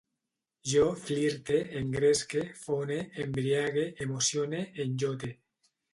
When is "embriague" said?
3.25-3.87